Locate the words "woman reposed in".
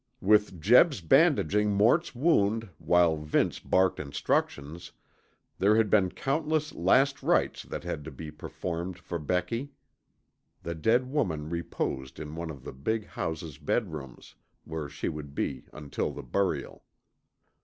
11.11-12.35